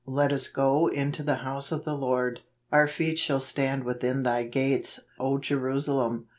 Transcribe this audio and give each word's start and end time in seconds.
Let 0.07 0.31
us 0.33 0.47
go 0.47 0.87
into 0.87 1.21
the 1.21 1.35
house 1.45 1.71
of 1.71 1.83
the 1.85 1.93
Lord. 1.93 2.39
Our 2.71 2.87
feet 2.87 3.19
shall 3.19 3.39
stand 3.39 3.83
within 3.83 4.23
thy 4.23 4.45
gates, 4.47 4.99
O 5.19 5.37
Jeru¬ 5.37 5.79
salem. 5.79 6.25